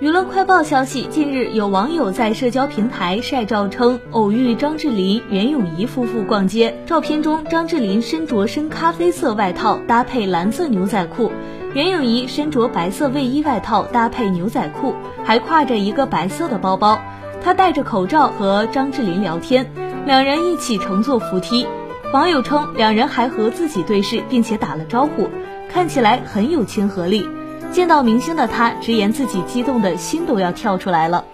[0.00, 6.72] 娱乐快报消息，近日有网友在社交平台晒照称偶遇张智霖、袁咏仪夫妇逛街。
[6.86, 11.32] 照片中，张智霖身着深咖啡色外套搭配蓝色牛仔裤，
[11.74, 17.00] 袁咏仪身着白色卫衣外套搭配牛仔裤，还挎着一个白色的包包。
[17.42, 19.68] 她戴着口罩和张智霖聊天，
[20.06, 21.66] 两人一起乘坐扶梯。
[22.12, 25.28] 网友称，两人还和自己对视，并且打了招呼，
[25.68, 27.28] 看起来很有亲和力。
[27.70, 31.24] 见到明星的他，直言自己激动的心都要跳出来了。